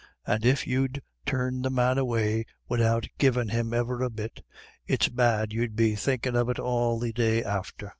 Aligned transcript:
And 0.25 0.43
if 0.43 0.65
you'd 0.65 1.03
turned 1.27 1.63
the 1.63 1.69
man 1.69 1.99
away 1.99 2.45
widout 2.67 3.07
givin' 3.19 3.49
him 3.49 3.71
e'er 3.71 4.01
a 4.01 4.09
bit, 4.09 4.43
it's 4.87 5.09
bad 5.09 5.53
you'd 5.53 5.75
be 5.75 5.93
thinkin' 5.93 6.35
of 6.35 6.49
it 6.49 6.57
all 6.57 6.97
the 6.97 7.13
day 7.13 7.43
after." 7.43 7.89